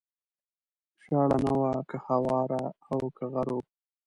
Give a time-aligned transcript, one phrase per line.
[1.03, 3.57] شاړه نه وه که هواره او که غر و